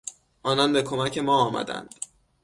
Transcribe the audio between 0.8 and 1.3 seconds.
کمک